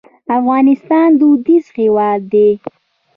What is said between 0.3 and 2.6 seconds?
افغانستان دودیز هېواد دی.